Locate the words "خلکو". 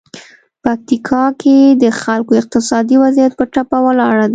2.01-2.31